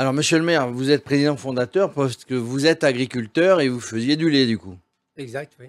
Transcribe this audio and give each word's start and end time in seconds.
Alors, 0.00 0.14
monsieur 0.14 0.38
le 0.38 0.44
maire, 0.44 0.70
vous 0.72 0.90
êtes 0.90 1.04
président 1.04 1.36
fondateur 1.36 1.92
parce 1.92 2.24
que 2.24 2.32
vous 2.34 2.64
êtes 2.64 2.84
agriculteur 2.84 3.60
et 3.60 3.68
vous 3.68 3.80
faisiez 3.80 4.16
du 4.16 4.30
lait, 4.30 4.46
du 4.46 4.56
coup. 4.56 4.74
Exact, 5.18 5.52
oui. 5.60 5.66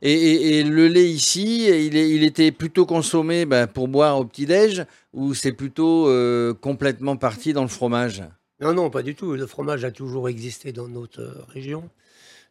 Et, 0.00 0.10
et- 0.10 0.58
et 0.60 0.64
le 0.64 0.88
lait 0.88 1.04
ici, 1.06 1.66
il, 1.66 1.94
est- 1.94 2.08
il 2.10 2.24
était 2.24 2.50
plutôt 2.50 2.86
consommé 2.86 3.44
ben, 3.44 3.66
pour 3.66 3.88
boire 3.88 4.18
au 4.18 4.24
petit-déj 4.24 4.86
ou 5.12 5.34
c'est 5.34 5.52
plutôt 5.52 6.08
euh, 6.08 6.54
complètement 6.54 7.18
parti 7.18 7.52
dans 7.52 7.60
le 7.60 7.68
fromage? 7.68 8.22
Non, 8.58 8.72
non, 8.72 8.88
pas 8.88 9.02
du 9.02 9.14
tout. 9.14 9.34
Le 9.34 9.46
fromage 9.46 9.84
a 9.84 9.90
toujours 9.90 10.30
existé 10.30 10.72
dans 10.72 10.88
notre 10.88 11.20
euh, 11.20 11.34
région. 11.48 11.90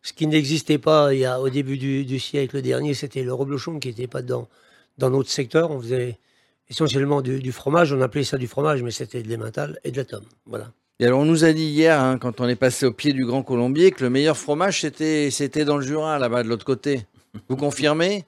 Ce 0.04 0.14
qui 0.14 0.28
n'existait 0.28 0.78
pas 0.78 1.16
il 1.16 1.22
y 1.22 1.26
a, 1.26 1.42
au 1.42 1.50
début 1.50 1.80
du, 1.80 2.06
du 2.06 2.20
siècle 2.20 2.62
dernier, 2.62 2.94
c'était 2.94 3.24
le 3.24 3.34
reblochon 3.34 3.80
qui 3.80 3.88
n'était 3.88 4.06
pas 4.06 4.22
dans, 4.22 4.48
dans 5.00 5.10
notre 5.10 5.32
secteur. 5.32 5.72
On 5.72 5.82
faisait 5.82 6.20
essentiellement 6.70 7.24
du, 7.24 7.40
du 7.40 7.52
fromage. 7.52 7.92
On 7.92 8.02
appelait 8.02 8.24
ça 8.24 8.38
du 8.38 8.46
fromage, 8.48 8.84
mais 8.84 8.92
c'était 8.92 9.24
de 9.24 9.32
l'emmental 9.36 9.80
et 9.84 9.90
de 9.90 9.98
la 9.98 10.06
tome. 10.06 10.26
Voilà. 10.46 10.72
Et 11.00 11.06
alors, 11.06 11.20
on 11.20 11.26
nous 11.26 11.44
a 11.44 11.54
dit 11.54 11.66
hier, 11.66 12.00
hein, 12.00 12.18
quand 12.20 12.40
on 12.40 12.48
est 12.48 12.56
passé 12.56 12.86
au 12.86 12.92
pied 12.94 13.14
du 13.14 13.26
Grand 13.26 13.44
Colombier, 13.44 13.92
que 13.92 14.04
le 14.04 14.10
meilleur 14.10 14.38
fromage, 14.38 14.82
c'était 14.82 15.30
c'était 15.32 15.66
dans 15.66 15.78
le 15.78 15.84
Jura, 15.86 16.20
là-bas, 16.20 16.44
de 16.44 16.48
l'autre 16.50 16.66
côté. 16.66 17.02
Vous 17.50 17.56
confirmez? 17.58 18.26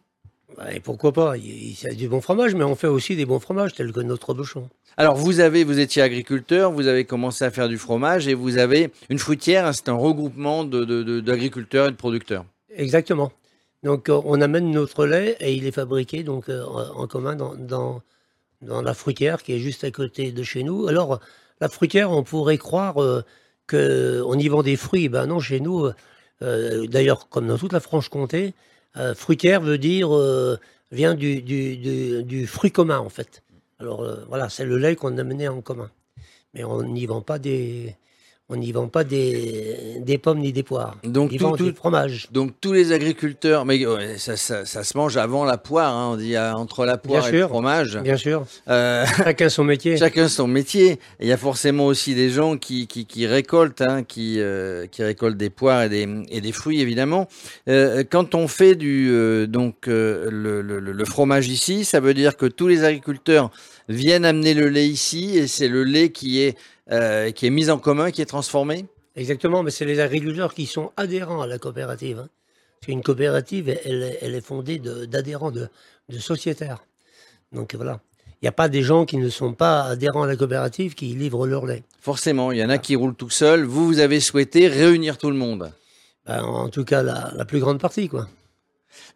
Bah, 0.57 0.73
Et 0.73 0.80
pourquoi 0.80 1.12
pas? 1.13 1.38
Il 1.38 1.80
y 1.81 1.88
a 1.88 1.93
du 1.93 2.07
bon 2.07 2.21
fromage, 2.21 2.55
mais 2.55 2.63
on 2.63 2.76
fait 2.76 2.88
aussi 2.88 3.16
des 3.16 3.26
bons 3.26 3.40
fromages, 3.40 3.73
tels 3.76 3.91
que 3.91 3.99
notre 3.99 4.30
reblochon. 4.30 4.67
Alors, 4.98 5.16
vous 5.16 5.41
avez, 5.41 5.63
vous 5.63 5.80
étiez 5.80 6.02
agriculteur, 6.02 6.71
vous 6.71 6.88
avez 6.88 7.05
commencé 7.05 7.43
à 7.45 7.52
faire 7.52 7.67
du 7.70 7.77
fromage 7.77 8.27
et 8.27 8.34
vous 8.34 8.57
avez 8.57 8.91
une 9.09 9.20
fruitière, 9.20 9.66
hein, 9.68 9.73
c'est 9.73 9.90
un 9.90 9.93
regroupement 9.95 10.63
de- 10.63 10.85
de- 10.85 11.04
de- 11.04 11.20
d'agriculteurs 11.20 11.88
et 11.88 11.91
de 11.91 11.98
producteurs. 11.98 12.45
Exactement. 12.76 13.32
Donc, 13.84 14.09
euh, 14.09 14.20
on 14.26 14.41
amène 14.41 14.71
notre 14.71 15.05
lait 15.05 15.35
et 15.40 15.54
il 15.54 15.68
est 15.68 15.71
fabriqué 15.71 16.23
donc 16.23 16.49
euh, 16.49 16.63
en 16.66 17.04
en 17.04 17.07
commun 17.07 17.35
dans, 17.35 17.54
dans, 17.55 18.02
dans 18.62 18.82
la 18.82 18.93
fruitière 18.93 19.43
qui 19.43 19.54
est 19.54 19.59
juste 19.59 19.84
à 19.84 19.91
côté 19.91 20.32
de 20.32 20.43
chez 20.43 20.63
nous. 20.63 20.88
Alors, 20.88 21.20
la 21.62 21.70
fruitière, 21.70 22.12
on 22.12 22.23
pourrait 22.23 22.58
croire 22.58 23.02
euh, 23.02 23.23
qu'on 23.70 24.38
y 24.38 24.48
vend 24.48 24.63
des 24.63 24.76
fruits. 24.76 25.09
Ben 25.09 25.27
non, 25.27 25.40
chez 25.40 25.59
nous, 25.59 25.90
euh, 26.41 26.88
d'ailleurs, 26.88 27.29
comme 27.29 27.48
dans 27.48 27.57
toute 27.57 27.74
la 27.74 27.79
Franche-Comté, 27.79 28.54
euh, 28.98 29.13
fruitière 29.13 29.62
veut 29.62 29.77
dire, 29.77 30.16
euh, 30.16 30.57
vient 30.91 31.16
du, 31.16 31.41
du, 31.41 32.48
fruit 32.48 32.71
commun, 32.71 32.99
en 32.99 33.10
fait. 33.10 33.44
Alors, 33.79 34.04
euh, 34.04 34.24
voilà, 34.29 34.49
c'est 34.49 34.66
le 34.66 34.77
lait 34.77 34.96
qu'on 34.96 35.18
amenait 35.18 35.48
en 35.48 35.62
commun. 35.62 35.91
Mais 36.54 36.63
on 36.63 36.84
n'y 36.84 37.05
vend 37.05 37.21
pas 37.21 37.40
des. 37.40 37.96
On 38.48 38.57
n'y 38.57 38.71
vend 38.71 38.88
pas 38.88 39.04
des, 39.04 39.96
des 40.01 40.20
pommes 40.20 40.38
ni 40.38 40.54
des 40.54 40.62
poires. 40.62 40.98
Donc, 41.04 41.32
Ils 41.32 41.40
tout- 41.40 41.46
vendent 41.46 41.57
tout- 41.57 41.65
du 41.71 41.74
fromage. 41.76 42.27
Donc 42.32 42.51
tous 42.62 42.74
les 42.74 42.91
agriculteurs, 42.91 43.65
mais 43.65 43.84
ouais, 43.88 44.20
ça, 44.20 44.38
ça- 44.38 44.65
ça 44.65 44.84
se 44.84 44.96
mange 44.96 45.18
avant 45.18 45.46
la 45.46 45.57
poire, 45.57 45.91
hein, 45.96 46.12
on 46.13 46.15
dit 46.15 46.35
euh, 46.35 46.54
entre 46.54 46.85
la 46.85 46.98
poire 46.99 47.23
Bien 47.23 47.29
et 47.32 47.38
le 47.41 47.48
fromage. 47.48 47.98
Bien 47.98 48.18
sûr. 48.18 48.46
Euh, 48.68 49.04
Chacun 49.18 49.49
son 49.49 49.63
métier. 49.63 49.98
chacun 49.98 50.27
son 50.27 50.46
métier. 50.48 50.99
Il 51.20 51.27
y 51.27 51.32
a 51.32 51.38
forcément 51.38 51.88
aussi 51.88 52.13
des 52.13 52.29
gens 52.29 52.55
qui, 52.55 52.85
qui, 52.85 53.07
qui 53.07 53.26
récoltent, 53.26 53.82
hein, 53.82 54.04
qui, 54.04 54.40
euh, 54.40 54.85
qui 54.85 55.01
récoltent 55.01 55.38
des 55.38 55.49
poires 55.49 55.82
et 55.82 55.90
des, 55.90 56.07
et 56.29 56.40
des 56.40 56.51
fruits 56.51 56.82
évidemment. 56.82 57.27
Euh, 57.68 58.04
quand 58.07 58.35
on 58.35 58.48
fait 58.48 58.76
du 58.76 59.10
donc 59.48 59.88
le, 59.88 60.29
le- 60.29 60.62
le- 60.79 60.91
le 60.91 61.05
fromage 61.05 61.48
ici, 61.48 61.84
ça 61.84 61.99
veut 61.99 62.13
dire 62.13 62.38
que 62.38 62.46
tous 62.46 62.68
les 62.68 62.84
agriculteurs 62.84 63.49
viennent 63.90 64.25
amener 64.25 64.53
le 64.53 64.69
lait 64.69 64.88
ici 64.88 65.38
et 65.38 65.47
c'est 65.47 65.68
le 65.68 65.84
lait 65.84 66.12
qui 66.12 66.41
est 66.41 66.58
euh, 66.91 67.31
qui 67.31 67.47
est 67.47 67.50
mis 67.50 67.69
en 67.69 67.80
commun, 67.80 68.12
qui 68.12 68.22
est 68.22 68.25
transformé. 68.28 68.86
Exactement, 69.16 69.64
mais 69.64 69.72
c'est 69.72 69.86
les 69.86 70.00
agriculteurs 70.00 70.53
qui 70.53 70.66
sont 70.68 70.91
adhérents 70.97 71.41
à 71.41 71.47
la 71.47 71.58
coopérative. 71.58 72.19
hein. 72.19 72.30
Parce 72.80 72.88
qu'une 72.88 73.02
coopérative, 73.02 73.69
elle, 73.86 74.03
est- 74.03 74.19
elle 74.22 74.36
est 74.36 74.46
fondée 74.46 74.78
de- 74.78 75.06
d'adhérents, 75.06 75.50
de, 75.52 75.68
de 76.09 76.19
sociétaires. 76.19 76.84
Donc 77.52 77.74
voilà. 77.75 78.02
Il 78.41 78.46
n'y 78.46 78.50
a 78.50 78.52
pas 78.52 78.68
des 78.69 78.84
gens 78.84 79.06
qui 79.06 79.18
ne 79.18 79.30
sont 79.30 79.53
pas 79.53 79.84
adhérents 79.86 80.24
à 80.24 80.28
la 80.28 80.36
coopérative 80.36 80.94
qui 80.94 81.08
livrent 81.16 81.47
leur 81.47 81.66
lait. 81.66 81.84
Forcément, 82.02 82.52
il 82.52 82.59
y 82.59 82.63
en 82.63 82.69
a 82.69 82.78
qui 82.78 82.96
roulent 82.96 83.16
tout 83.16 83.30
seuls. 83.31 83.63
Vous, 83.63 83.88
vous 83.88 84.00
avez 84.00 84.19
souhaité 84.19 84.68
réunir 84.68 85.18
tout 85.18 85.30
le 85.31 85.38
monde. 85.38 85.72
Ben, 86.28 86.44
en 86.44 86.69
tout 86.69 86.84
cas, 86.84 87.02
la, 87.02 87.31
la 87.36 87.46
plus 87.46 87.59
grande 87.59 87.80
partie, 87.80 88.09
quoi. 88.09 88.28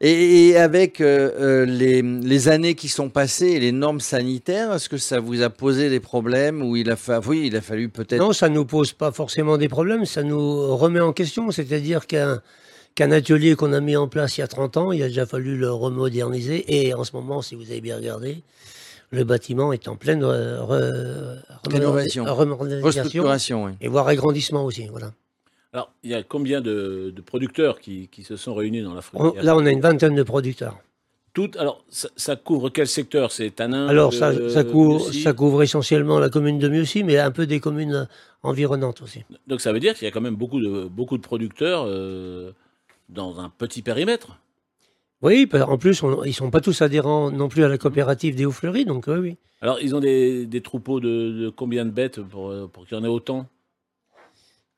Et, 0.02 0.48
et 0.50 0.58
avec 0.58 1.02
euh, 1.02 1.32
euh, 1.40 1.66
les, 1.66 2.02
les 2.02 2.48
années 2.48 2.76
qui 2.76 2.88
sont 2.88 3.10
passées 3.10 3.48
et 3.48 3.60
les 3.60 3.72
normes 3.74 4.00
sanitaires, 4.00 4.74
est-ce 4.74 4.88
que 4.90 4.98
ça 4.98 5.20
vous 5.20 5.42
a 5.42 5.50
posé 5.50 5.90
des 5.90 6.00
problèmes 6.00 6.62
ou 6.62 6.76
il 6.78 6.90
a, 6.90 6.96
fa- 6.96 7.20
oui, 7.28 7.44
il 7.48 7.56
a 7.58 7.62
fallu 7.62 7.90
peut-être. 7.90 8.20
Non, 8.22 8.32
ça 8.32 8.48
ne 8.50 8.56
nous 8.56 8.66
pose 8.66 8.94
pas 8.94 9.12
forcément 9.12 9.58
des 9.58 9.68
problèmes, 9.68 10.06
ça 10.06 10.24
nous 10.24 10.76
remet 10.78 11.02
en 11.02 11.12
question. 11.14 11.52
C'est-à-dire 11.52 12.08
qu'un 12.08 12.42
qu'un 12.96 13.12
atelier 13.12 13.56
qu'on 13.56 13.72
a 13.72 13.80
mis 13.82 13.96
en 13.96 14.08
place 14.08 14.38
il 14.38 14.42
y 14.42 14.44
a 14.44 14.48
30 14.48 14.76
ans, 14.78 14.92
il 14.92 15.02
a 15.04 15.08
déjà 15.08 15.26
fallu 15.26 15.58
le 15.58 15.72
remoderniser. 15.72 16.66
Et 16.88 16.94
en 16.94 17.04
ce 17.04 17.16
moment, 17.16 17.42
si 17.42 17.56
vous 17.56 17.70
avez 17.70 17.82
bien 17.82 17.96
regardé, 17.98 18.44
le 19.12 19.24
bâtiment 19.24 19.72
est 19.74 19.88
en 19.88 19.96
pleine 19.96 20.24
euh, 20.24 20.60
re- 20.62 21.40
Rénovation. 21.72 22.24
remodernisation 22.26 22.86
Restructuration, 22.86 23.64
oui. 23.66 23.72
et 23.82 23.88
voire 23.88 24.08
agrandissement 24.08 24.66
aussi. 24.66 24.88
Voilà. 24.90 25.12
Alors, 25.72 25.92
il 26.04 26.10
y 26.10 26.16
a 26.16 26.24
combien 26.24 26.62
de, 26.62 27.12
de 27.16 27.22
producteurs 27.22 27.80
qui, 27.80 28.08
qui 28.08 28.24
se 28.24 28.36
sont 28.36 28.56
réunis 28.56 28.82
dans 28.82 28.94
la 28.96 29.02
fruitière 29.02 29.44
là, 29.44 29.56
on 29.56 29.66
a 29.66 29.72
une 29.72 29.82
vingtaine 29.82 30.16
de 30.16 30.24
producteurs. 30.24 30.78
Tout, 31.34 31.52
alors, 31.60 31.86
ça, 31.90 32.10
ça 32.16 32.36
couvre 32.36 32.70
quel 32.72 32.88
secteur? 32.88 33.32
C'est 33.32 33.52
Tanin 33.52 33.88
Alors, 33.88 34.10
de- 34.10 34.16
ça, 34.16 34.50
ça, 34.50 34.64
couvre, 34.64 35.06
Mussy? 35.08 35.22
ça 35.22 35.34
couvre 35.34 35.62
essentiellement 35.62 36.18
la 36.20 36.30
commune 36.30 36.58
de 36.58 36.68
Mieuxy, 36.68 37.04
mais 37.04 37.18
un 37.20 37.30
peu 37.30 37.46
des 37.46 37.60
communes 37.60 37.94
euh, 37.94 38.06
environnantes 38.42 39.04
aussi. 39.04 39.24
Donc, 39.46 39.62
ça 39.62 39.72
veut 39.72 39.80
dire 39.80 39.94
qu'il 39.94 40.06
y 40.06 40.08
a 40.08 40.12
quand 40.12 40.22
même 40.22 40.36
beaucoup 40.36 40.60
de, 40.60 40.86
beaucoup 40.88 41.18
de 41.18 41.22
producteurs 41.22 41.84
euh, 41.86 42.52
dans 43.10 43.40
un 43.40 43.50
petit 43.50 43.84
périmètre? 43.84 44.40
Oui, 45.22 45.48
en 45.54 45.78
plus, 45.78 46.02
on- 46.02 46.24
ils 46.24 46.30
ne 46.30 46.34
sont 46.34 46.50
pas 46.50 46.62
tous 46.62 46.82
adhérents 46.82 47.30
non 47.30 47.48
plus 47.48 47.64
à 47.64 47.68
la 47.68 47.78
coopérative 47.78 48.34
des 48.36 48.46
Hauts-Fleuris, 48.46 48.86
donc 48.86 49.06
oui, 49.08 49.18
oui. 49.20 49.38
Alors, 49.62 49.80
ils 49.82 49.94
ont 49.94 50.00
des, 50.00 50.48
des 50.48 50.62
troupeaux 50.62 51.00
de, 51.00 51.32
de 51.44 51.50
combien 51.50 51.86
de 51.86 51.92
bêtes 51.92 52.22
pour, 52.22 52.50
euh, 52.50 52.68
pour 52.68 52.88
qu'il 52.88 52.98
y 52.98 53.00
en 53.00 53.04
ait 53.04 53.08
autant? 53.08 53.46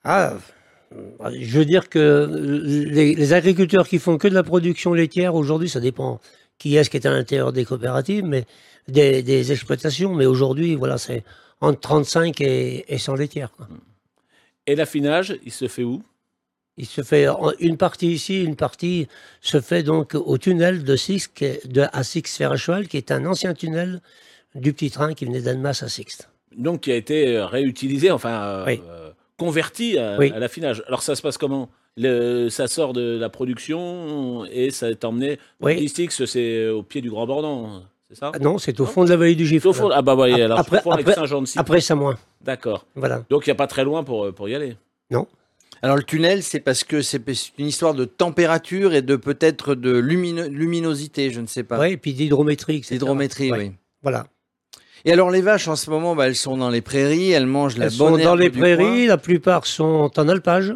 Ah, 0.03 0.31
euh, 0.33 0.37
je 1.33 1.57
veux 1.57 1.65
dire 1.65 1.89
que 1.89 2.29
les, 2.63 3.15
les 3.15 3.33
agriculteurs 3.33 3.87
qui 3.87 3.99
font 3.99 4.17
que 4.17 4.27
de 4.27 4.33
la 4.33 4.43
production 4.43 4.93
laitière, 4.93 5.35
aujourd'hui, 5.35 5.69
ça 5.69 5.79
dépend 5.79 6.19
qui 6.57 6.75
est-ce 6.75 6.89
qui 6.89 6.97
est 6.97 7.05
à 7.05 7.11
l'intérieur 7.11 7.53
des 7.53 7.65
coopératives, 7.65 8.23
mais 8.25 8.45
des, 8.87 9.23
des 9.23 9.51
exploitations, 9.51 10.13
mais 10.13 10.25
aujourd'hui, 10.25 10.75
voilà, 10.75 10.97
c'est 10.97 11.23
entre 11.59 11.79
35 11.79 12.41
et, 12.41 12.85
et 12.93 12.97
100 12.97 13.15
laitières. 13.15 13.51
quoi. 13.51 13.67
Et 14.67 14.75
l'affinage, 14.75 15.37
il 15.45 15.51
se 15.51 15.67
fait 15.67 15.83
où? 15.83 16.03
Il 16.77 16.85
se 16.85 17.01
fait 17.03 17.27
une 17.59 17.77
partie 17.77 18.11
ici, 18.13 18.43
une 18.43 18.55
partie 18.55 19.07
se 19.41 19.59
fait 19.59 19.83
donc 19.83 20.15
au 20.15 20.37
tunnel 20.37 20.83
de 20.83 20.95
Six, 20.95 21.27
qui 21.27 21.45
est- 21.45 21.67
de, 21.67 21.85
à 21.91 22.03
Six 22.03 22.23
Fer 22.37 22.51
à 22.51 22.57
Cheval, 22.57 22.87
qui 22.87 22.97
est 22.97 23.11
un 23.11 23.25
ancien 23.25 23.53
tunnel 23.53 24.01
du 24.55 24.71
petit 24.73 24.89
train 24.89 25.13
qui 25.13 25.25
venait 25.25 25.41
d'Annemasse 25.41 25.83
à 25.83 25.89
Six. 25.89 26.27
Donc, 26.55 26.81
qui 26.81 26.91
a 26.91 26.95
été 26.95 27.35
euh, 27.37 27.45
réutilisé, 27.45 28.09
enfin, 28.11 28.41
euh, 28.43 28.65
Oui. 28.67 28.81
euh, 28.87 29.11
converti 29.45 29.97
à, 29.97 30.17
Oui. 30.19 30.31
à 30.35 30.39
l'affinage. 30.39 30.83
Alors, 30.87 31.01
ça 31.01 31.15
se 31.15 31.21
passe 31.21 31.37
comment? 31.37 31.69
Le- 31.97 32.49
Ça 32.49 32.67
sort 32.67 32.93
de 32.93 33.17
la 33.19 33.29
production 33.29 34.45
et 34.45 34.69
ça 34.71 34.89
est 34.89 35.03
emmené. 35.03 35.39
Oui. 35.61 35.89
C'est 35.89 36.67
au 36.69 36.83
pied 36.83 37.01
du 37.01 37.09
Grand 37.09 37.25
Bordon, 37.27 37.81
c'est 38.09 38.17
ça? 38.17 38.31
Ah 38.33 38.39
non, 38.39 38.57
c'est 38.57 38.79
au 38.79 38.85
fond 38.85 39.03
de 39.03 39.09
la 39.09 39.17
vallée 39.17 39.35
du 39.35 39.45
Gifle. 39.45 39.67
Au 39.67 39.73
fond- 39.73 39.89
Ah, 39.91 40.01
bah, 40.01 40.15
oui, 40.15 40.31
Ap- 40.33 40.39
alors, 40.39 40.59
après- 40.59 40.77
après-. 40.77 41.15
Après 41.57 41.81
Samoin. 41.81 42.17
D'accord. 42.41 42.85
Voilà. 42.95 43.23
Donc, 43.29 43.45
il 43.45 43.49
n'y 43.49 43.53
a 43.53 43.55
pas 43.55 43.67
très 43.67 43.83
loin 43.83 44.03
pour, 44.03 44.33
pour 44.33 44.47
y 44.47 44.55
aller? 44.55 44.77
Alors 45.83 45.97
le 45.97 46.03
tunnel, 46.03 46.43
c'est 46.43 46.59
parce 46.59 46.83
que 46.83 47.01
c'est 47.01 47.23
une 47.57 47.65
histoire 47.65 47.95
de 47.95 48.05
température 48.05 48.93
et 48.93 49.01
de 49.01 49.15
peut-être 49.15 49.73
de 49.73 49.91
lumino- 49.97 50.47
luminosité, 50.47 51.31
je 51.31 51.41
ne 51.41 51.47
sais 51.47 51.63
pas. 51.63 51.79
Oui, 51.79 51.93
et 51.93 51.97
puis 51.97 52.13
d'hydrométrie, 52.13 52.81
Ouais. 53.51 53.57
oui. 53.57 53.71
Voilà. 54.03 54.27
Et 55.05 55.11
alors 55.13 55.31
les 55.31 55.41
vaches, 55.41 55.67
en 55.67 55.75
ce 55.75 55.89
moment, 55.89 56.15
bah, 56.15 56.27
elles 56.27 56.35
sont 56.35 56.57
dans 56.57 56.69
les 56.69 56.81
prairies, 56.81 57.31
elles 57.31 57.45
mangent 57.47 57.77
la 57.77 57.85
Elles 57.87 57.97
bonne 57.97 58.17
sont 58.19 58.23
dans 58.23 58.35
les 58.35 58.49
prairies, 58.49 59.05
coin. 59.05 59.07
la 59.07 59.17
plupart 59.17 59.65
sont 59.65 60.11
en 60.15 60.27
alpage. 60.29 60.75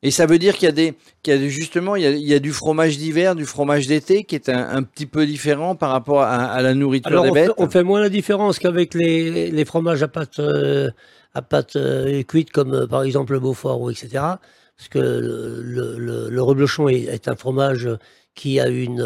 Et 0.00 0.12
ça 0.12 0.26
veut 0.26 0.38
dire 0.38 0.54
qu'il 0.54 0.66
y 0.66 0.68
a 0.68 0.72
des, 0.72 0.94
qu'il 1.24 1.34
y 1.34 1.44
a 1.44 1.48
justement, 1.48 1.96
il 1.96 2.02
y 2.04 2.06
a, 2.06 2.10
il 2.10 2.20
y 2.24 2.34
a 2.34 2.38
du 2.38 2.52
fromage 2.52 2.98
d'hiver, 2.98 3.34
du 3.34 3.44
fromage 3.44 3.88
d'été, 3.88 4.22
qui 4.22 4.36
est 4.36 4.48
un, 4.48 4.68
un 4.76 4.84
petit 4.84 5.06
peu 5.06 5.26
différent 5.26 5.74
par 5.74 5.90
rapport 5.90 6.22
à, 6.22 6.44
à 6.44 6.62
la 6.62 6.72
nourriture 6.74 7.10
Alors 7.10 7.24
des 7.24 7.30
on 7.30 7.34
fait, 7.34 7.46
bêtes. 7.48 7.54
on 7.58 7.68
fait 7.68 7.82
moins 7.82 8.00
la 8.00 8.08
différence 8.08 8.60
qu'avec 8.60 8.94
les, 8.94 9.50
les 9.50 9.64
fromages 9.64 10.04
à 10.04 10.08
pâte, 10.08 10.38
euh, 10.38 10.88
à 11.34 11.42
pâte 11.42 11.74
euh, 11.74 12.22
cuite 12.22 12.52
comme 12.52 12.74
euh, 12.74 12.86
par 12.86 13.02
exemple 13.02 13.32
le 13.32 13.40
Beaufort 13.40 13.80
ou 13.80 13.90
etc. 13.90 14.08
Parce 14.76 14.88
que 14.88 15.00
le, 15.00 15.62
le, 15.62 15.98
le- 15.98 16.28
le 16.30 16.42
reblochon 16.42 16.88
est, 16.88 17.02
est 17.02 17.26
un 17.26 17.34
fromage 17.34 17.88
qui 18.36 18.60
a 18.60 18.68
une, 18.68 19.00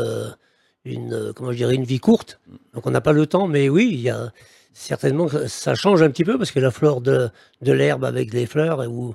une, 0.84 1.12
euh, 1.12 1.32
comment 1.32 1.52
je 1.52 1.56
dirais, 1.58 1.74
une 1.74 1.84
vie 1.84 2.00
courte. 2.00 2.40
Donc 2.74 2.86
on 2.86 2.90
n'a 2.90 3.00
pas 3.00 3.12
le 3.12 3.26
temps, 3.26 3.46
mais 3.48 3.68
oui, 3.68 3.90
il 3.92 4.00
y 4.00 4.10
a 4.10 4.32
certainement 4.72 5.28
ça 5.48 5.74
change 5.74 6.02
un 6.02 6.10
petit 6.10 6.24
peu 6.24 6.38
parce 6.38 6.52
que 6.52 6.60
la 6.60 6.70
flore 6.70 7.00
de, 7.00 7.28
de 7.62 7.72
l'herbe 7.72 8.04
avec 8.04 8.32
les 8.32 8.46
fleurs 8.46 8.88
ou, 8.90 9.14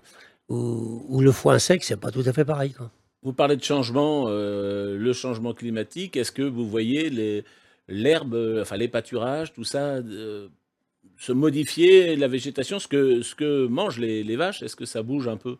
ou, 0.49 1.05
ou 1.07 1.21
le 1.21 1.31
foin 1.31 1.59
sec, 1.59 1.83
c'est 1.83 1.97
pas 1.99 2.11
tout 2.11 2.23
à 2.25 2.33
fait 2.33 2.45
pareil. 2.45 2.73
quoi. 2.73 2.91
Vous 3.23 3.33
parlez 3.33 3.55
de 3.55 3.63
changement, 3.63 4.25
euh, 4.27 4.97
le 4.97 5.13
changement 5.13 5.53
climatique. 5.53 6.15
Est-ce 6.17 6.31
que 6.31 6.43
vous 6.43 6.67
voyez 6.67 7.09
les- 7.09 7.43
l'herbe, 7.87 8.37
enfin 8.61 8.77
les 8.77 8.87
pâturages, 8.87 9.53
tout 9.53 9.63
ça, 9.63 9.95
euh, 9.95 10.47
se 11.17 11.31
modifier, 11.31 12.15
la 12.15 12.27
végétation, 12.27 12.77
ce 12.79 12.87
que, 12.87 13.21
ce 13.21 13.33
que 13.35 13.67
mangent 13.67 13.99
les, 13.99 14.23
les 14.23 14.35
vaches, 14.35 14.61
est-ce 14.61 14.75
que 14.75 14.85
ça 14.85 15.01
bouge 15.01 15.27
un 15.27 15.37
peu? 15.37 15.55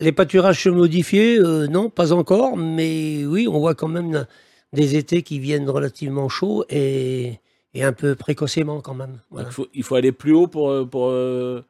Les 0.00 0.12
pâturages 0.12 0.62
se 0.62 0.68
modifier, 0.68 1.38
euh, 1.38 1.66
non, 1.66 1.90
pas 1.90 2.12
encore, 2.12 2.56
mais 2.56 3.24
oui, 3.26 3.48
on 3.48 3.58
voit 3.58 3.74
quand 3.74 3.88
même 3.88 4.26
des 4.72 4.96
étés 4.96 5.22
qui 5.22 5.38
viennent 5.38 5.68
relativement 5.68 6.28
chauds 6.28 6.64
et, 6.68 7.40
et 7.74 7.84
un 7.84 7.92
peu 7.92 8.14
précocement 8.14 8.80
quand 8.80 8.94
même. 8.94 9.18
Voilà. 9.30 9.44
Donc, 9.44 9.52
il, 9.52 9.54
faut, 9.54 9.68
il 9.74 9.82
faut 9.82 9.94
aller 9.94 10.12
plus 10.12 10.32
haut 10.32 10.46
pour, 10.46 10.70
euh, 10.70 10.84
pour, 10.84 11.08
euh, 11.10 11.62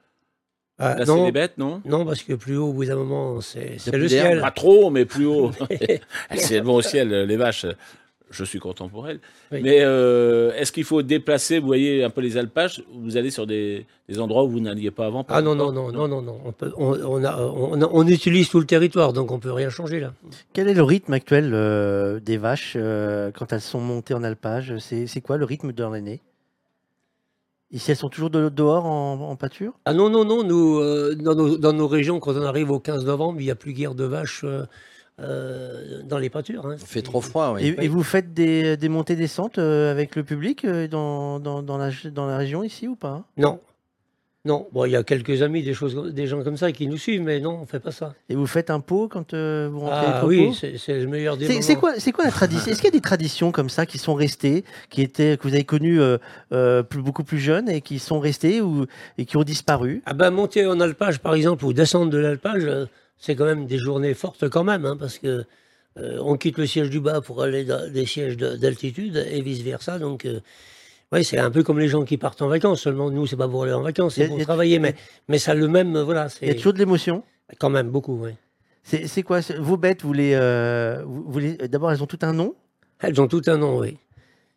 Là, 0.79 0.97
c'est 0.99 1.07
non, 1.07 1.25
les 1.25 1.33
bêtes, 1.33 1.57
non? 1.57 1.81
Non, 1.87 2.05
parce 2.05 2.23
que 2.23 2.35
plus 2.35 2.59
haut, 2.59 2.69
au 2.69 2.73
bout 2.75 2.85
d'un 2.85 2.97
moment, 2.97 3.41
c'est 3.41 3.79
c'est 3.79 3.97
le 3.97 4.09
ciel. 4.09 4.41
Pas 4.41 4.51
trop, 4.51 4.91
mais 4.91 5.07
plus 5.07 5.25
haut. 5.25 5.51
elles 6.31 6.63
vont 6.63 6.75
au 6.75 6.83
ciel, 6.83 7.09
les 7.09 7.37
vaches, 7.37 7.65
je 8.31 8.45
suis 8.45 8.59
content 8.59 8.89
pour 8.89 9.09
elles. 9.09 9.21
Oui. 9.53 9.61
Mais 9.63 9.79
euh, 9.83 10.53
est-ce 10.55 10.73
qu'il 10.73 10.85
faut 10.85 11.03
déplacer, 11.03 11.59
vous 11.61 11.67
voyez, 11.67 12.03
un 12.05 12.11
peu 12.11 12.21
les 12.21 12.37
alpages 12.37 12.83
Vous 12.93 13.17
allez 13.17 13.31
sur 13.31 13.47
des, 13.47 13.87
des 14.09 14.19
endroits 14.21 14.45
où 14.45 14.49
vous 14.49 14.61
n'alliez 14.61 14.91
pas 14.91 15.07
avant 15.07 15.25
Ah 15.29 15.43
non, 15.43 15.55
non, 15.55 15.71
non, 15.73 15.93
non, 15.93 16.09
non, 16.09 16.23
non. 16.23 16.41
On, 16.45 16.53
peut- 16.53 16.73
on, 16.77 16.93
on 17.01 17.25
a- 17.25 17.37
on 17.41 17.81
a- 17.83 17.89
on 17.93 18.07
utilise 18.07 18.49
tout 18.49 18.59
le 18.59 18.67
territoire, 18.67 19.13
donc 19.13 19.31
on 19.31 19.39
peut 19.39 19.53
rien 19.53 19.71
changer 19.71 20.01
là. 20.01 20.13
Quel 20.53 20.69
est 20.69 20.75
le 20.75 20.83
rythme 20.83 21.13
actuel 21.13 21.53
euh, 21.55 22.19
des 22.21 22.37
vaches 22.37 22.75
euh, 22.77 23.31
quand 23.31 23.53
elles 23.53 23.61
sont 23.61 23.81
montées 23.81 24.15
en 24.15 24.25
alpage? 24.25 24.77
C'est 24.79 25.07
c'est 25.07 25.21
quoi 25.21 25.37
le 25.37 25.45
rythme 25.45 25.73
de 25.73 25.85
l'année? 25.85 26.21
Ici, 27.73 27.91
elles 27.91 27.97
sont 27.97 28.09
toujours 28.09 28.31
de- 28.31 28.49
dehors 28.49 28.87
en, 28.87 29.15
en 29.31 29.37
pâture? 29.37 29.73
Ah 29.85 29.93
non, 29.93 30.09
non, 30.09 30.25
non, 30.25 30.45
nous, 30.45 30.79
euh, 30.79 31.15
dans, 31.17 31.35
nos, 31.35 31.57
dans 31.59 31.73
nos 31.73 31.89
régions, 31.89 32.21
quand 32.21 32.33
on 32.37 32.43
arrive 32.43 32.71
au 32.71 32.79
15 32.79 33.05
novembre, 33.05 33.41
il 33.41 33.45
n'y 33.45 33.51
a 33.51 33.57
plus 33.57 33.73
guère 33.73 33.95
de 33.97 34.05
vaches 34.05 34.45
euh, 35.21 36.03
dans 36.05 36.19
les 36.19 36.31
pâtures. 36.31 36.67
hein. 36.67 36.77
Il 36.81 36.87
fait 36.87 37.03
trop 37.03 37.21
froid, 37.21 37.53
oui. 37.55 37.75
et, 37.79 37.85
et 37.85 37.89
vous 37.89 38.03
faites 38.03 38.35
des, 38.35 38.77
des 38.77 38.89
montées-descentes 38.89 39.59
euh, 39.59 39.91
avec 39.91 40.15
le 40.17 40.25
public 40.25 40.65
euh, 40.65 40.89
dans, 40.89 41.41
dans, 41.41 41.63
dans 41.63 41.79
la, 41.79 41.91
dans 42.13 42.27
la 42.27 42.37
région 42.37 42.63
ici 42.63 42.87
ou 42.89 42.97
pas 42.97 43.25
Non. 43.37 43.61
Non, 44.45 44.69
bon, 44.73 44.85
il 44.85 44.93
y 44.93 44.97
a 44.97 45.03
quelques 45.03 45.43
amis, 45.43 45.65
des, 45.65 45.75
choses, 45.75 46.15
des 46.15 46.29
gens 46.29 46.45
comme 46.45 46.57
ça 46.57 46.71
qui 46.71 46.87
nous 46.87 46.99
suivent, 46.99 47.23
mais 47.23 47.41
non, 47.41 47.59
on 47.63 47.67
fait 47.67 47.81
pas 47.81 47.91
ça. 47.91 48.15
Et 48.29 48.37
vous 48.37 48.47
faites 48.47 48.71
un 48.71 48.79
pot 48.79 49.09
quand 49.09 49.35
euh, 49.35 49.69
vous 49.73 49.81
rentrez 49.81 50.07
Ah 50.07 50.25
oui, 50.25 50.55
c'est 50.79 51.01
le 51.01 51.09
meilleur 51.09 51.37
des 51.37 51.47
C'est- 51.47 51.53
moments. 51.55 51.63
C'est 51.65 51.75
quoi, 51.75 51.93
c'est 51.99 52.13
quoi 52.13 52.25
la 52.27 52.31
tradition 52.31 52.65
Est-ce 52.71 52.77
qu'il 52.81 52.87
y 52.93 52.95
a 52.95 52.97
des 52.97 53.01
traditions 53.01 53.51
comme 53.51 53.69
ça 53.69 53.87
qui 53.87 53.99
sont 53.99 54.15
restées, 54.15 54.63
qui 54.89 55.03
étaient, 55.03 55.37
que 55.37 55.49
vous 55.49 55.55
avez 55.55 55.65
connues 55.65 56.01
euh, 56.01 56.19
euh, 56.53 56.85
plus, 56.85 57.03
beaucoup 57.03 57.25
plus 57.25 57.41
jeunes 57.41 57.69
et 57.69 57.81
qui 57.81 57.99
sont 57.99 58.21
restées 58.21 58.61
ou, 58.61 58.87
et 59.19 59.25
qui 59.25 59.37
ont 59.37 59.43
disparu? 59.43 60.01
Ah 60.07 60.15
ben, 60.15 60.31
monter 60.31 60.65
en 60.65 60.79
alpage, 60.79 61.19
par 61.19 61.35
exemple, 61.35 61.65
ou 61.65 61.73
descendre 61.73 62.13
de 62.13 62.19
l'alpage, 62.19 62.63
euh, 62.67 62.87
c'est 63.19 63.35
quand 63.37 63.45
même 63.45 63.67
des 63.67 63.79
journées 63.79 64.15
fortes 64.15 64.49
quand 64.49 64.65
même, 64.65 64.85
hein, 64.85 64.97
parce 64.99 65.19
que 65.19 65.45
euh, 65.99 66.19
on 66.21 66.37
quitte 66.37 66.59
le 66.59 66.67
siège 66.67 66.91
du 66.91 67.01
bas 67.01 67.21
pour 67.21 67.43
aller 67.43 67.65
dans 67.65 67.91
des 67.91 68.05
sièges 68.07 68.37
de- 68.37 68.57
d'altitude 68.57 69.17
et 69.31 69.41
vice-versa. 69.41 69.99
Donc, 69.99 70.27
euh, 70.27 70.41
ouais, 71.13 71.23
c'est 71.23 71.39
un 71.39 71.51
peu 71.51 71.63
comme 71.63 71.79
les 71.79 71.89
gens 71.89 72.05
qui 72.05 72.19
partent 72.19 72.43
en 72.43 72.49
vacances. 72.49 72.83
Seulement, 72.83 73.11
nous, 73.11 73.27
c'est 73.27 73.37
pas 73.37 73.49
pour 73.49 73.63
aller 73.63 73.73
en 73.73 73.83
vacances, 73.83 74.15
c'est 74.17 74.29
pour 74.29 74.39
travailler. 74.41 74.79
Mais, 74.79 74.95
mais 75.29 75.39
ça 75.39 75.55
le 75.55 75.69
même, 75.69 75.99
voilà, 75.99 76.29
Il 76.43 76.49
y 76.49 76.51
a 76.51 76.55
toujours 76.55 76.75
de 76.75 76.79
l'émotion? 76.79 77.23
Quand 77.59 77.71
même 77.71 77.89
beaucoup, 77.89 78.19
oui. 78.23 78.33
C'est 78.83 79.23
quoi? 79.23 79.41
Vos 79.59 79.77
bêtes, 79.77 80.03
vous 80.03 80.13
les, 80.13 80.33
euh, 80.35 81.03
vous, 81.05 81.25
vous 81.27 81.39
les- 81.39 81.57
d'abord, 81.57 81.91
elles 81.91 82.03
ont 82.03 82.07
tout 82.07 82.19
un 82.23 82.33
nom? 82.33 82.55
Elles 83.01 83.21
ont 83.21 83.27
tout 83.29 83.43
un 83.47 83.57
nom, 83.57 83.79
oui. 83.79 83.97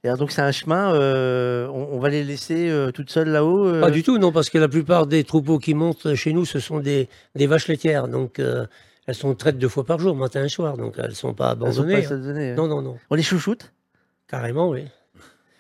Donc 0.04 0.32
c'est 0.32 0.42
un 0.42 0.52
chemin, 0.54 0.94
euh, 0.94 1.68
on, 1.68 1.90
on 1.92 2.00
va 2.00 2.08
les 2.08 2.24
laisser 2.24 2.70
euh, 2.70 2.92
toutes 2.92 3.10
seules 3.10 3.28
là-haut 3.28 3.68
euh, 3.68 3.82
Pas 3.82 3.92
du 3.92 4.02
tout, 4.02 4.18
non, 4.18 4.32
parce 4.32 4.50
que 4.50 4.58
la 4.58 4.70
plupart 4.70 5.08
des 5.08 5.26
troupeaux 5.26 5.60
qui 5.60 5.74
montent 5.74 6.16
chez 6.16 6.32
nous, 6.32 6.46
ce 6.46 6.60
sont 6.60 6.80
des, 6.80 7.10
des 7.36 7.48
vaches 7.48 7.68
laitières. 7.68 8.08
Donc, 8.08 8.40
elles 8.40 9.16
sont 9.16 9.36
traites 9.36 9.58
deux 9.58 9.68
fois 9.68 9.86
par 9.86 10.00
jour, 10.00 10.16
matin 10.16 10.46
et 10.46 10.50
soir. 10.50 10.78
Donc, 10.78 10.96
elles 10.98 11.16
sont 11.16 11.34
pas 11.34 11.50
sont 11.50 11.52
abandonnées. 11.52 12.02
pas 12.02 12.08
hein. 12.08 12.12
abandonnées, 12.12 12.52
hein. 12.52 12.56
Non, 12.56 12.68
non, 12.68 12.82
non. 12.82 12.98
On 13.10 13.16
les 13.16 13.24
chouchoute? 13.24 13.74
Carrément, 14.28 14.70
oui. 14.70 14.86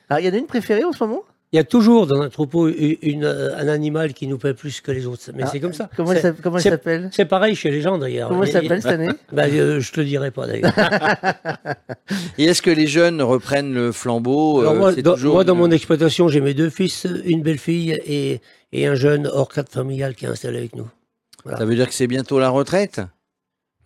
Alors, 0.07 0.21
il 0.21 0.25
y 0.25 0.29
en 0.29 0.33
a 0.33 0.37
une 0.37 0.47
préférée 0.47 0.85
en 0.85 0.93
ce 0.93 1.03
moment? 1.03 1.23
Il 1.51 1.55
y 1.55 1.59
a 1.59 1.63
toujours 1.63 2.05
dans 2.05 2.21
un 2.21 2.29
troupeau 2.29 2.67
une, 2.67 2.97
une, 3.01 3.23
euh, 3.23 3.57
un 3.57 3.67
animal 3.69 4.13
qui 4.13 4.27
nous 4.27 4.37
plaît 4.37 4.53
plus 4.53 4.81
que 4.81 4.91
les 4.91 5.07
autres. 5.07 5.23
Mais 5.33 5.41
Ah, 5.45 5.49
c'est 5.51 5.59
comme 5.59 5.73
ça. 5.73 5.89
Comment 5.97 6.11
elle 6.11 6.21
s'appelle- 6.21 6.41
comment 6.43 6.57
elle 6.57 6.61
c'est- 6.63 6.69
s'appelle? 6.69 7.09
C'est 7.11 7.25
pareil 7.25 7.55
chez 7.55 7.71
les 7.71 7.81
gens 7.81 7.97
d'ailleurs. 7.97 8.29
Comment 8.29 8.43
elle 8.43 8.51
s'appelle 8.51 8.81
cette 8.83 8.91
année? 8.91 9.09
Bah, 9.31 9.45
euh, 9.47 9.79
Je 9.79 9.91
te 9.91 9.99
le 9.99 10.05
dirai 10.05 10.29
pas 10.29 10.45
d'ailleurs. 10.45 10.71
Et 12.37 12.43
est-ce 12.45 12.61
que 12.61 12.69
les 12.69 12.85
jeunes 12.85 13.21
reprennent 13.23 13.73
le 13.73 13.91
flambeau 13.91 14.59
Alors 14.61 14.73
euh, 14.73 14.77
moi, 14.77 14.93
dans, 14.93 15.15
toujours 15.15 15.33
moi, 15.33 15.43
dans 15.43 15.53
une- 15.55 15.59
mon 15.59 15.71
exploitation, 15.71 16.27
j'ai 16.27 16.39
mes 16.41 16.53
deux 16.53 16.69
fils, 16.69 17.07
une 17.25 17.41
belle-fille 17.41 17.99
et, 18.05 18.41
et 18.71 18.85
un 18.85 18.93
jeune 18.95 19.25
hors 19.25 19.49
cadre 19.49 19.69
familial 19.69 20.13
qui 20.13 20.25
est 20.25 20.29
installé 20.29 20.59
avec 20.59 20.75
nous. 20.75 20.87
Ça 21.57 21.65
veut 21.65 21.73
dire 21.75 21.87
que 21.87 21.93
c'est 21.95 22.05
bientôt 22.07 22.39
la 22.39 22.49
retraite? 22.49 23.01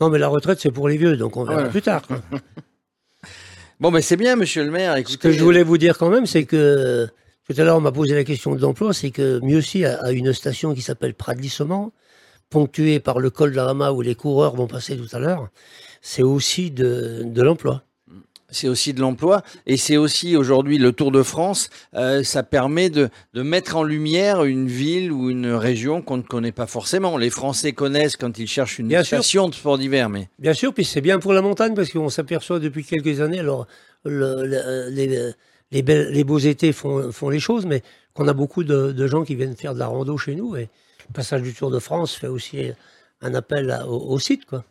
Non, 0.01 0.09
mais 0.09 0.18
la 0.19 0.27
retraite, 0.27 0.59
c'est 0.59 0.71
pour 0.71 0.89
les 0.89 0.98
vieux, 0.98 1.16
donc 1.16 1.38
on 1.38 1.45
verra 1.45 1.63
Ouais. 1.63 1.69
plus 1.69 1.81
tard. 1.81 2.01
quoi. 2.06 2.18
Bon, 3.80 3.92
ben 3.92 4.01
c'est 4.01 4.18
bien, 4.18 4.36
monsieur 4.36 4.63
le 4.63 4.71
maire. 4.71 4.95
Ce 5.06 5.18
que 5.18 5.31
je 5.31 5.44
voulais 5.44 5.63
vous 5.63 5.77
dire 5.77 5.98
quand 5.98 6.09
même, 6.09 6.25
c'est 6.25 6.44
que 6.45 7.07
tout 7.48 7.60
à 7.60 7.63
l'heure, 7.63 7.78
on 7.78 7.81
m'a 7.81 7.92
posé 7.92 8.13
la 8.16 8.24
question 8.24 8.56
de 8.56 8.62
l'emploi, 8.62 8.94
c'est 8.94 9.12
que 9.12 9.40
Mieuxy 9.44 9.86
a, 9.86 10.00
a 10.04 10.12
une 10.12 10.31
station 10.34 10.74
qui 10.74 10.81
s'appelle 10.81 11.13
Pradlissement, 11.13 11.92
ponctuée 12.50 13.00
par 13.00 13.19
le 13.19 13.30
col 13.30 13.51
de 13.51 13.56
la 13.56 13.66
Rama 13.66 13.92
où 13.92 14.01
les 14.01 14.16
coureurs 14.16 14.56
vont 14.56 14.68
passer 14.68 14.95
tout 14.98 15.07
à 15.16 15.19
l'heure. 15.19 15.50
C'est 16.01 16.24
aussi 16.24 16.72
de, 16.72 17.24
de 17.25 17.42
l'emploi. 17.42 17.84
c'est 18.50 18.68
aussi 18.68 18.94
de 18.94 19.00
l'emploi 19.01 19.42
et 19.66 19.78
c'est 19.78 19.98
aussi 19.98 20.36
aujourd'hui 20.36 20.78
le 20.78 20.92
Tour 20.92 21.12
de 21.12 21.24
France. 21.24 21.69
euh, 21.95 22.24
ça 22.24 22.44
permet 22.44 22.90
de, 22.92 23.10
de 23.34 23.42
mettre 23.42 23.75
en 23.78 23.84
lumière 23.84 24.44
une 24.44 24.68
ville 24.68 25.12
ou 25.12 25.30
une 25.31 25.48
région 25.51 26.01
qu'on 26.04 26.18
ne 26.18 26.22
connaît 26.22 26.51
pas 26.51 26.68
forcément. 26.68 27.18
Les 27.18 27.31
Français 27.31 27.74
connaissent 27.74 28.16
quand 28.18 28.38
ils 28.38 28.48
cherchent 28.48 28.78
une 28.80 28.88
Bien 28.88 29.04
sûr. 29.04 29.18
station 29.18 29.50
de 29.50 29.56
sport 29.56 29.78
d'hiver, 29.80 30.10
mais 30.10 30.30
Bien 30.38 30.54
sûr, 30.54 30.74
puis 30.74 30.86
c'est 30.86 31.01
bien 31.01 31.18
pour 31.19 31.34
la 31.34 31.42
montagne 31.42 31.74
parce 31.74 31.90
qu'on 31.90 32.10
s'aperçoit 32.10 32.60
depuis 32.60 32.84
quelques 32.86 33.19
années, 33.22 33.40
alors 33.40 33.66
le- 34.06 34.45
le- 34.45 34.90
les, 34.92 35.31
les, 35.73 35.81
belles- 35.81 36.09
les 36.11 36.23
beaux 36.23 36.39
étés 36.39 36.71
font, 36.71 37.11
font 37.11 37.29
les 37.29 37.39
choses, 37.39 37.65
mais 37.65 37.81
qu'on 38.13 38.27
a 38.27 38.33
beaucoup 38.33 38.63
de, 38.63 38.91
de 38.91 39.07
gens 39.07 39.23
qui 39.23 39.35
viennent 39.35 39.55
faire 39.57 39.73
de 39.73 39.79
la 39.79 39.87
rando 39.87 40.17
chez 40.17 40.35
nous 40.35 40.55
et 40.55 40.69
le 41.09 41.13
passage 41.13 41.41
du 41.41 41.53
Tour 41.53 41.69
de 41.71 41.79
France 41.79 42.13
fait 42.15 42.27
aussi 42.27 42.71
un 43.21 43.33
appel 43.33 43.69
à- 43.71 43.87
au, 43.87 44.11
au 44.11 44.19
site. 44.19 44.45
Quoi. 44.45 44.63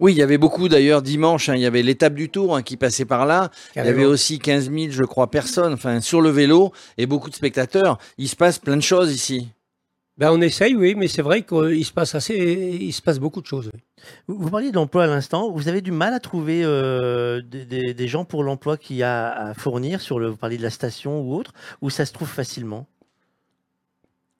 oui, 0.00 0.12
il 0.12 0.18
y 0.18 0.22
avait 0.22 0.38
beaucoup 0.38 0.68
d'ailleurs 0.68 1.02
dimanche. 1.02 1.48
hein, 1.48 1.54
il 1.56 1.60
y 1.60 1.66
avait 1.66 1.82
l'étape 1.82 2.14
du 2.14 2.28
Tour 2.30 2.56
hein, 2.56 2.62
qui 2.62 2.76
passait 2.76 3.04
par 3.04 3.26
là. 3.26 3.50
Il 3.76 3.78
y 3.84 3.88
avait 3.88 4.04
aussi 4.04 4.38
15 4.38 4.70
000, 4.70 4.86
je 4.90 5.04
crois, 5.04 5.30
personnes, 5.30 5.72
enfin 5.74 6.00
sur 6.00 6.20
le 6.20 6.30
vélo 6.30 6.72
et 6.98 7.06
beaucoup 7.06 7.28
de 7.30 7.34
spectateurs. 7.34 7.98
Il 8.18 8.28
se 8.28 8.36
passe 8.36 8.58
plein 8.58 8.76
de 8.76 8.82
choses 8.82 9.12
ici. 9.14 9.48
Ben, 10.18 10.30
on 10.30 10.40
essaye, 10.42 10.74
oui, 10.74 10.94
mais 10.94 11.08
c'est 11.08 11.22
vrai 11.22 11.42
qu'il 11.42 11.84
se 11.84 11.92
passe 11.92 12.14
assez, 12.14 12.36
il 12.36 12.92
se 12.92 13.00
passe 13.00 13.18
beaucoup 13.18 13.40
de 13.40 13.46
choses. 13.46 13.70
oui. 13.72 13.80
Vous 14.28 14.50
parliez 14.50 14.70
d'emploi 14.70 15.04
à 15.04 15.06
l'instant. 15.06 15.50
Vous 15.50 15.68
avez 15.68 15.80
du 15.80 15.90
mal 15.90 16.12
à 16.12 16.20
trouver 16.20 16.62
euh, 16.64 17.40
des, 17.40 18.08
gens 18.08 18.24
pour 18.24 18.42
l'emploi 18.44 18.76
qu'il 18.76 18.96
y 18.96 19.02
a 19.02 19.30
à 19.32 19.54
fournir 19.54 20.00
sur 20.02 20.18
le. 20.18 20.28
Vous 20.28 20.36
parliez 20.36 20.58
de 20.58 20.62
la 20.62 20.70
station 20.70 21.22
ou 21.22 21.34
autre, 21.34 21.52
ou 21.80 21.88
ça 21.88 22.04
se 22.04 22.12
trouve 22.12 22.28
facilement? 22.28 22.86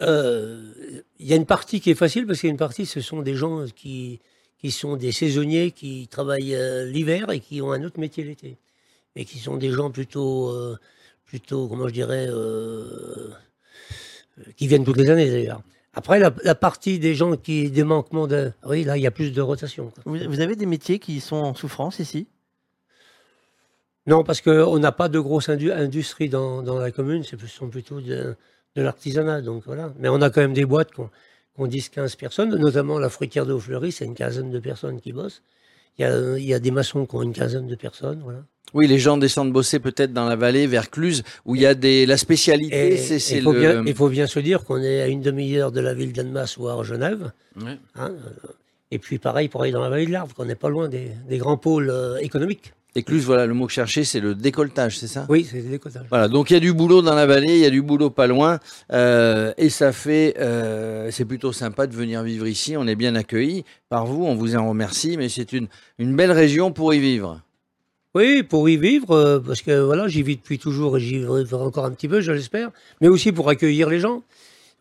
Euh, 0.02 0.72
Il 1.18 1.26
y 1.26 1.32
a 1.32 1.36
une 1.36 1.46
partie 1.46 1.80
qui 1.80 1.90
est 1.90 1.94
facile 1.94 2.26
parce 2.26 2.40
qu'il 2.40 2.48
y 2.48 2.50
a 2.50 2.52
une 2.52 2.58
partie, 2.58 2.84
ce 2.84 3.00
sont 3.00 3.22
des 3.22 3.34
gens 3.34 3.64
qui, 3.74 4.20
qui 4.58 4.70
sont 4.72 4.96
des 4.96 5.12
saisonniers 5.12 5.70
qui 5.70 6.06
travaillent 6.08 6.54
euh, 6.54 6.84
l'hiver 6.84 7.30
et 7.30 7.40
qui 7.40 7.62
ont 7.62 7.72
un 7.72 7.82
autre 7.84 7.98
métier 7.98 8.24
l'été. 8.24 8.58
Et 9.16 9.24
qui 9.24 9.38
sont 9.38 9.56
des 9.56 9.70
gens 9.70 9.90
plutôt, 9.90 10.54
plutôt 11.26 11.68
comment 11.68 11.86
je 11.86 11.92
dirais, 11.92 12.28
qui 14.56 14.66
viennent 14.66 14.84
toutes 14.84 14.96
les 14.96 15.10
années 15.10 15.30
d'ailleurs. 15.30 15.62
Après, 15.94 16.18
la, 16.18 16.32
la 16.42 16.54
partie 16.54 16.98
des 16.98 17.14
gens 17.14 17.36
qui 17.36 17.70
des 17.70 17.84
manquements 17.84 18.26
de. 18.26 18.52
Oui, 18.64 18.84
là, 18.84 18.96
il 18.96 19.02
y 19.02 19.06
a 19.06 19.10
plus 19.10 19.30
de 19.32 19.40
rotation. 19.42 19.90
quoi. 19.90 20.02
vous, 20.06 20.18
vous 20.28 20.40
avez 20.40 20.56
des 20.56 20.64
métiers 20.66 20.98
qui 20.98 21.20
sont 21.20 21.36
en 21.36 21.54
souffrance 21.54 21.98
ici? 21.98 22.26
Non, 24.06 24.24
parce 24.24 24.40
qu'on 24.40 24.78
n'a 24.78 24.90
pas 24.92 25.08
de 25.08 25.20
grosse 25.20 25.48
indu- 25.48 25.70
industrie 25.72 26.28
dans, 26.28 26.62
dans 26.62 26.78
la 26.78 26.90
commune, 26.90 27.22
ce 27.22 27.36
sont 27.46 27.68
plutôt 27.68 28.00
de, 28.00 28.34
de 28.74 28.82
l'artisanat. 28.82 29.42
Donc 29.42 29.64
voilà. 29.66 29.92
Mais 29.98 30.08
on 30.08 30.20
a 30.22 30.30
quand 30.30 30.40
même 30.40 30.54
des 30.54 30.64
boîtes 30.64 30.92
qui 30.92 31.00
ont, 31.00 31.10
qui 31.54 31.60
ont 31.60 31.66
10-15 31.66 32.16
personnes, 32.16 32.56
notamment 32.56 32.98
la 32.98 33.10
fruitière 33.10 33.46
de 33.46 33.52
Haut-Fleury, 33.52 33.92
c'est 33.92 34.04
une 34.06 34.14
quinzaine 34.14 34.50
de 34.50 34.58
personnes 34.58 35.00
qui 35.00 35.12
bossent. 35.12 35.42
Il 35.98 36.02
y 36.02 36.04
a, 36.04 36.38
il 36.38 36.44
y 36.44 36.54
a 36.54 36.58
des 36.58 36.70
maçons 36.70 37.06
qui 37.06 37.14
ont 37.16 37.22
une 37.22 37.32
quinzaine 37.32 37.66
de 37.66 37.74
personnes. 37.74 38.20
Voilà. 38.24 38.44
Oui, 38.74 38.86
les 38.86 38.98
gens 38.98 39.18
descendent 39.18 39.52
bosser 39.52 39.78
peut-être 39.78 40.12
dans 40.12 40.24
la 40.24 40.36
vallée, 40.36 40.66
vers 40.66 40.90
Cluse, 40.90 41.22
où 41.44 41.54
il 41.54 41.62
y 41.62 41.66
a 41.66 41.74
des 41.74 42.06
la 42.06 42.16
spécialité, 42.16 42.96
c'est 42.96 43.18
c'est 43.18 43.36
il 43.36 43.42
faut, 43.42 43.52
le. 43.52 43.60
bien, 43.60 43.84
il 43.86 43.94
faut 43.94 44.08
bien 44.08 44.26
se 44.26 44.38
dire 44.38 44.64
qu'on 44.64 44.82
est 44.82 45.02
à 45.02 45.08
une 45.08 45.20
demi-heure 45.20 45.72
de 45.72 45.80
la 45.80 45.92
ville 45.92 46.12
d'Annemasse 46.12 46.56
ou 46.56 46.68
à 46.68 46.82
Genève. 46.82 47.32
Ouais. 47.60 47.78
hein, 47.96 48.10
euh, 48.10 48.48
et 48.90 48.98
puis 48.98 49.18
pareil 49.18 49.48
pour 49.48 49.62
aller 49.62 49.72
dans 49.72 49.82
la 49.82 49.90
vallée 49.90 50.06
de 50.06 50.12
l'Arve, 50.12 50.32
qu'on 50.32 50.46
n'est 50.46 50.54
pas 50.54 50.70
loin 50.70 50.88
des, 50.88 51.10
des 51.28 51.38
grands 51.38 51.58
pôles 51.58 51.90
euh, 51.90 52.16
économiques. 52.18 52.72
Et 52.94 53.02
Cluse, 53.02 53.24
voilà, 53.24 53.46
le 53.46 53.54
mot 53.54 53.64
que 53.64 53.70
je 53.70 53.76
cherchais, 53.76 54.04
c'est 54.04 54.20
le 54.20 54.34
décolletage, 54.34 54.98
c'est 54.98 55.06
ça? 55.06 55.24
Oui, 55.30 55.46
c'est 55.50 55.62
des 55.62 55.70
décotages. 55.70 56.04
Voilà, 56.10 56.28
donc 56.28 56.50
il 56.50 56.54
y 56.54 56.56
a 56.56 56.60
du 56.60 56.74
boulot 56.74 57.00
dans 57.00 57.14
la 57.14 57.24
vallée, 57.24 57.54
il 57.54 57.60
y 57.60 57.64
a 57.64 57.70
du 57.70 57.80
boulot 57.80 58.10
pas 58.10 58.26
loin, 58.26 58.60
euh, 58.92 59.54
et 59.56 59.70
ça 59.70 59.92
fait, 59.92 60.34
euh, 60.38 61.10
c'est 61.10 61.24
plutôt 61.24 61.52
sympa 61.52 61.86
de 61.86 61.94
venir 61.94 62.22
vivre 62.22 62.46
ici. 62.46 62.76
On 62.76 62.86
est 62.86 62.94
bien 62.94 63.14
accueillis 63.14 63.64
par 63.88 64.04
vous, 64.04 64.26
on 64.26 64.34
vous 64.34 64.56
en 64.56 64.68
remercie, 64.68 65.16
mais 65.16 65.30
c'est 65.30 65.54
une, 65.54 65.68
une 65.98 66.14
belle 66.14 66.32
région 66.32 66.70
pour 66.70 66.92
y 66.92 67.00
vivre. 67.00 67.40
Oui, 68.14 68.42
pour 68.42 68.68
y 68.68 68.76
vivre, 68.76 69.12
euh, 69.12 69.38
parce 69.40 69.62
que 69.62 69.80
voilà, 69.80 70.06
j'y 70.06 70.22
vis 70.22 70.36
depuis 70.36 70.58
toujours 70.58 70.98
et 70.98 71.00
j'y 71.00 71.20
vivrai 71.20 71.44
encore 71.54 71.86
un 71.86 71.92
petit 71.92 72.08
peu, 72.08 72.20
je 72.20 72.32
l'espère, 72.32 72.70
mais 73.00 73.08
aussi 73.08 73.32
pour 73.32 73.48
accueillir 73.48 73.88
les 73.88 74.00
gens. 74.00 74.22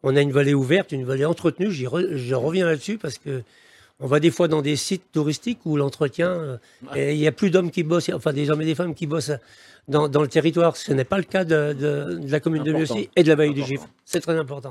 On 0.04 0.18
a 0.18 0.22
une 0.22 0.34
vallée 0.34 0.54
ouverte, 0.54 0.92
une 0.92 1.06
vallée 1.06 1.24
entretenue, 1.24 1.70
re- 1.70 2.18
je 2.18 2.36
reviens 2.36 2.66
là-dessus 2.66 2.98
parce 2.98 3.18
que 3.18 3.42
on 4.02 4.08
va 4.08 4.20
des 4.20 4.32
fois 4.32 4.48
dans 4.48 4.62
des 4.62 4.76
sites 4.76 5.04
touristiques 5.14 5.60
où 5.66 5.78
l'entretien, 5.78 6.30
euh, 6.30 6.58
il 7.12 7.18
n'y 7.18 7.28
a 7.28 7.32
plus 7.32 7.50
d'hommes 7.52 7.72
qui 7.72 7.84
bossent, 7.84 8.10
enfin 8.14 8.34
des 8.34 8.50
hommes 8.50 8.62
et 8.62 8.66
des 8.66 8.76
femmes 8.76 8.94
qui 8.96 9.08
bossent 9.08 9.32
dans, 9.88 10.08
dans 10.08 10.22
le 10.22 10.28
territoire. 10.28 10.76
Ce 10.78 10.92
n'est 10.94 11.04
pas 11.06 11.18
le 11.18 11.24
cas 11.24 11.44
de, 11.44 11.74
de- 11.74 12.20
de 12.20 12.32
la 12.32 12.40
commune 12.40 12.64
de. 12.64 12.72
Mieuxy 12.74 13.10
et 13.16 13.24
de 13.24 13.30
la 13.30 13.36
vallée 13.36 13.54
du. 13.54 13.64
Gif. 13.64 13.82
C'est 14.06 14.20
très 14.22 14.38
important. 14.38 14.70